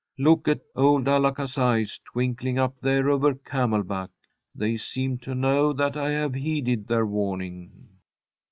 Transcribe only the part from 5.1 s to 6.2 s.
to know that I